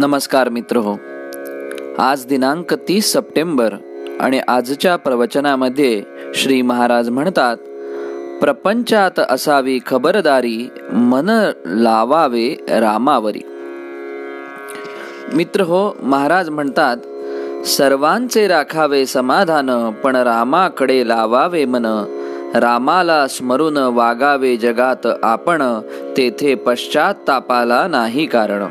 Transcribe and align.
नमस्कार 0.00 0.48
मित्र 0.48 0.76
हो. 0.76 0.96
आज 1.98 2.26
दिनांक 2.26 2.74
तीस 2.74 3.12
सप्टेंबर 3.12 3.74
आणि 4.20 4.40
आजच्या 4.48 4.96
प्रवचनामध्ये 4.96 6.02
श्री 6.34 6.62
महाराज 6.62 7.10
म्हणतात 7.10 7.56
प्रपंचात 8.40 9.10
असावी 9.18 9.78
खबरदारी 9.86 10.68
मन 10.92 11.50
लावावे 11.66 12.64
रामावरी. 12.68 13.40
मित्र 15.34 15.60
हो 15.60 15.96
महाराज 16.02 16.50
म्हणतात 16.50 16.96
सर्वांचे 17.66 18.48
राखावे 18.48 19.06
समाधान 19.06 19.90
पण 19.90 20.16
रामाकडे 20.16 21.08
लावावे 21.08 21.64
मन. 21.64 21.86
रामाला 22.54 23.26
स्मरून 23.26 23.76
वागावे 23.76 24.56
जगात 24.56 25.06
आपण 25.22 25.80
तेथे 26.16 26.54
पश्चातापाला 26.54 27.88
नाही 27.88 28.26
कारण. 28.26 28.66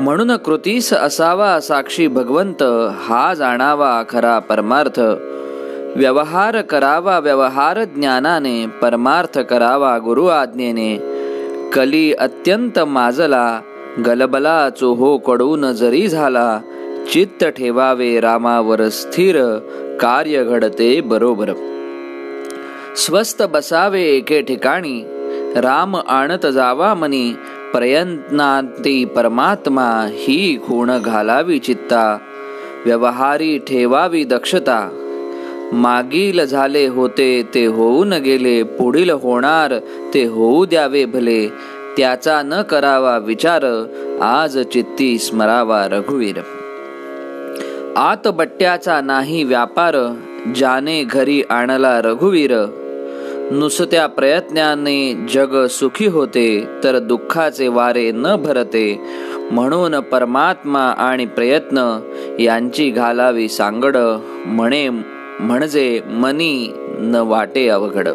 म्हणून 0.00 0.36
कृतीस 0.36 0.92
असावा 0.92 1.60
साक्षी 1.60 2.06
भगवंत 2.06 2.62
हा 3.00 3.34
जाणावा 3.34 4.02
खरा 4.08 4.38
परमार्थ. 4.38 5.00
व्यवहार 5.96 6.60
करावा 6.60 7.18
व्यवहार 7.18 7.84
ज्ञानाने 7.84 8.66
परमार्थ 8.66 9.38
करावा 9.38 9.98
गुरु 9.98 10.26
आज्ञेने. 10.26 10.96
कली 11.72 12.12
अत्यंत 12.12 12.78
माजला 12.78 13.60
गलबला 14.06 14.70
चोहो 14.70 15.18
कडून 15.18 15.72
जरी 15.72 16.08
झाला 16.08 16.60
चित्त 17.12 17.44
ठेवावे 17.44 18.20
रामावर 18.20 18.88
स्थिर 18.88 19.58
कार्य 20.00 20.44
घडते 20.44 21.00
बरोबर. 21.00 21.48
स्वस्त 22.96 23.42
बसावे 23.42 24.02
एके 24.02 24.42
ठिकाणी 24.42 25.02
राम 25.56 25.96
आणत 25.96 26.46
जावा 26.46 26.94
मनी 26.94 27.32
प्रयत्नांती 27.72 29.04
परमात्मा 29.04 30.06
ही 30.10 30.58
खूण 30.66 30.98
घालावी 30.98 31.58
चित्ता 31.58 32.18
व्यवहारी 32.86 33.58
ठेवावी 33.58 34.24
दक्षता. 34.24 34.88
मागील 35.72 36.44
झाले 36.44 36.86
होते 36.86 37.42
ते 37.54 37.66
होऊन 37.66 38.12
गेले 38.12 38.62
पुढील 38.62 39.10
होणार 39.10 39.78
ते 40.14 40.24
होऊ 40.24 40.64
द्यावे 40.64 41.04
भले. 41.04 41.48
त्याचा 41.96 42.42
न 42.42 42.62
करावा 42.62 43.18
विचार 43.18 43.64
आज 44.22 44.58
चित्ती 44.58 45.18
स्मरावा 45.18 45.86
रघुवीर. 45.88 46.36
आत 47.96 48.28
बट्ट्याचा 48.28 49.00
नाही 49.00 49.44
व्यापार 49.44 49.96
जाने 50.56 51.04
घरी 51.04 51.42
आणला 51.50 52.02
रघुवीर. 52.02 52.54
नुसत्या 53.52 54.06
प्रयत्नाने 54.06 55.26
जग 55.34 55.66
सुखी 55.66 56.06
होते 56.06 56.66
तर 56.84 56.98
दुःखाचे 56.98 57.68
वारे 57.68 58.10
न 58.14 58.36
भरते. 58.36 59.00
म्हणून 59.50 60.00
परमात्मा 60.00 60.80
आणि 60.80 61.26
प्रयत्न 61.26 62.00
यांची 62.40 62.90
घालावी 62.90 63.48
सांगड 63.48 63.96
म्हणे 64.46 64.88
म्हणजे 65.40 66.00
मनी 66.06 66.72
न 66.98 67.14
वाटे 67.14 67.68
अवघड. 67.68 68.08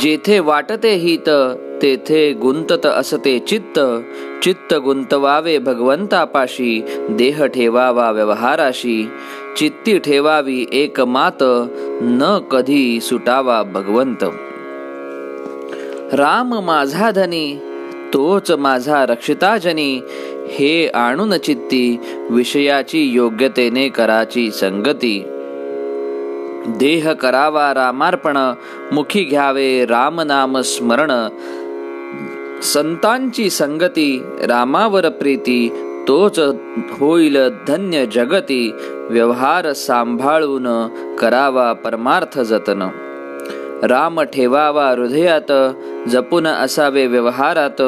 जेथे 0.00 0.38
वाटते 0.38 0.94
हित 0.94 1.28
तेथे 1.82 2.32
गुंतत 2.32 2.86
असते 2.86 3.38
चित्त. 3.38 3.80
चित्त 4.42 4.74
गुंतवावे 4.74 5.58
भगवंतापाशी 5.58 6.84
देह 7.10 7.44
ठेवावा 7.44 8.10
व्यवहाराशी. 8.10 9.08
चित्ती 9.56 9.98
ठेवावी 9.98 10.66
एक 10.72 11.00
मात 11.00 11.42
न 12.02 12.38
कधी 12.50 13.00
सुटावा 13.00 13.62
भगवंत. 13.62 14.24
राम 16.12 16.64
माझा 16.64 17.10
धनी 17.10 17.58
तोच 18.14 18.50
माझा 18.50 19.06
रक्षिताजनी 19.06 20.00
हे 20.48 20.86
आणून 20.86 21.36
चित्ती 21.36 21.98
विषयाची 22.30 23.02
योग्यतेने 23.02 23.88
कराची 23.88 24.50
संगती. 24.50 25.22
देह 26.66 27.12
करावा 27.12 27.74
रामार्पण 27.74 28.36
मुखी 28.92 29.24
घ्यावे 29.24 29.86
राम 29.86 30.20
नाम 30.20 30.60
स्मरण. 30.60 31.28
संतांची 32.62 33.50
संगती 33.50 34.22
रामावर 34.46 35.08
प्रीती 35.08 35.82
तोच 36.08 36.38
होईल 36.92 37.48
धन्य 37.48 38.06
जगती 38.06 38.74
व्यवहार 39.10 39.72
सांभाळून 39.72 40.88
करावा 41.18 41.72
परमार्थ 41.72 42.40
जतन. 42.40 42.88
राम 43.82 44.22
ठेवावा 44.22 44.90
हृदयात 44.90 45.52
जपून 46.08 46.46
असावे 46.46 47.06
व्यवहारात 47.06 47.80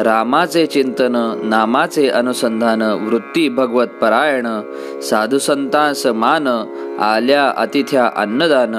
रामाचे 0.00 0.66
चिंतन 0.66 1.40
नामाचे 1.44 2.08
अनुसंधान 2.08 2.82
वृत्ती 2.82 3.48
भगवत 3.48 3.86
परायण 3.86 4.46
साधुसंतास 5.00 6.06
मान 6.06 6.46
आल्या 7.00 7.48
अतिथ्या 7.56 8.10
अन्नदान. 8.16 8.72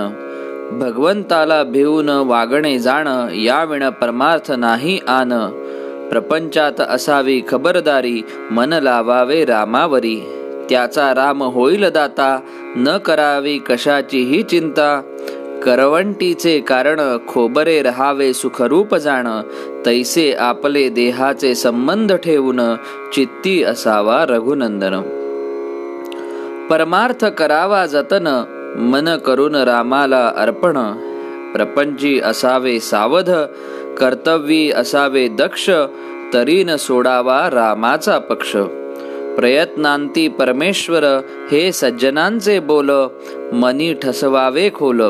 भगवंताला 0.79 1.63
भिवून 1.63 2.09
वागणे 2.09 2.79
जाण 2.79 3.07
याविण 3.33 3.89
परमार्थ 3.89 4.51
नाही 4.51 4.99
आन 5.07 5.33
प्रपंचात 6.11 6.81
असावी 6.81 7.41
खबरदारी 7.47 8.21
मन 8.51 8.73
लावावे 8.73 9.45
रामावरी. 9.45 10.15
त्याचा 10.69 11.11
राम 11.11 11.43
होईल 11.43 11.89
दाता 11.89 12.39
न 12.75 12.97
करावी 12.97 13.57
कशाचीही 13.57 14.43
चिंता. 14.43 15.01
करवंटीचे 15.63 16.59
कारण 16.59 17.17
खोबरे 17.27 17.81
रहावे 17.81 18.33
सुखरूप 18.33 18.95
जाण 18.95 19.27
तैसे 19.85 20.33
आपले 20.39 20.89
देहाचे 20.89 21.55
संबंध 21.55 22.13
ठेवून 22.13 22.75
चित्ती 23.13 23.63
असावा 23.63 24.25
रघुनंदन. 24.29 25.01
परमार्थ 26.69 27.25
करावा 27.25 27.85
जतन 27.85 28.43
मन 28.77 29.17
करून 29.17 29.55
रामाला 29.55 30.31
अर्पण. 30.37 30.77
प्रपंची 31.53 32.19
असावे 32.19 32.79
सावध 32.79 33.29
कर्तव्यी 34.01 34.71
असावे 34.71 35.27
दक्ष 35.27 35.69
तरी 36.33 36.63
न 36.63 36.75
सोडावा 36.75 37.49
रामाचा 37.49 38.19
पक्ष. 38.19 38.55
प्रयत्नांती 39.35 40.27
परमेश्वर 40.27 41.03
हे 41.51 41.71
सज्जनांचे 41.71 42.59
बोल 42.59 42.89
मनी 43.53 43.93
ठसवावे 43.93 44.69
खोल. 44.75 45.01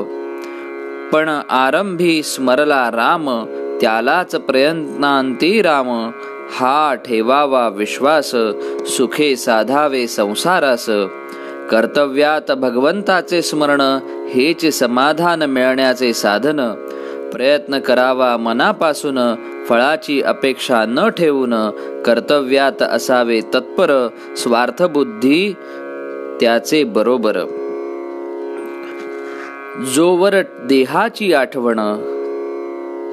पण 1.14 1.40
आरंभी 1.50 2.24
स्मरला 2.24 2.90
राम 2.92 3.46
त्यालाच 3.82 4.36
प्रयत्नांती 4.36 5.62
राम. 5.62 6.12
हा 6.52 6.96
ठेवावा 6.96 7.70
विश्वास 7.70 8.32
सुखे 8.86 9.36
साधावे 9.36 10.08
संसारास. 10.08 10.86
कर्तव्यात 11.72 12.52
भगवंताचे 12.52 13.42
स्मरण 13.42 13.82
हेच 14.30 14.80
समाधान 14.80 15.42
मिळण्याचे 15.42 16.14
साधन. 16.14 16.88
प्रयत्न 17.34 17.80
करावा 17.80 18.38
मनापासून 18.38 19.36
फळाची 19.70 20.22
अपेक्षा 20.22 20.86
न 20.88 21.10
ठेवून 21.10 21.70
कर्तव्यात 22.06 22.82
असावे 22.82 23.40
तत्पर 23.42 24.08
स्वार्थबुद्धी 24.38 25.54
त्याचे 26.42 26.84
बरोबर. 26.84 27.38
जोवर 29.96 30.34
देहाची 30.64 31.34
आठवण 31.34 31.80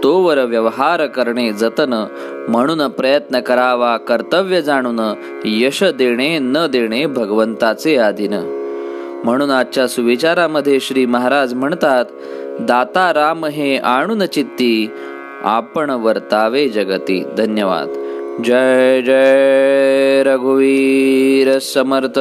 तोवर 0.03 0.45
व्यवहार 0.45 1.07
करणे 1.07 1.53
जतन 1.53 2.07
म्हणून 2.49 2.89
प्रयत्न 2.89 3.41
करावा 3.41 3.97
कर्तव्य 3.97 4.62
जाणून 4.62 5.15
यश 5.45 5.84
देणे 5.84 6.39
न 6.39 6.67
देणे 6.73 7.07
भगवंताचे 7.07 7.97
आधीन. 7.97 8.34
म्हणून 9.25 9.51
आजच्या 9.51 9.89
सुविचारामध्ये 9.89 10.81
श्री 10.81 11.07
महाराज 11.07 11.55
म्हणतात 11.55 12.05
दाता 12.61 13.13
राम 13.15 13.45
हे 13.45 13.77
आणून 13.77 14.25
चित्ती 14.27 14.91
आपण 15.43 15.91
वर्तावे 15.91 16.69
जगती. 16.69 17.25
धन्यवाद. 17.39 17.89
जय 18.45 19.03
जय 19.03 20.22
रघुवीर 20.27 21.59
समर्थ. 21.59 22.19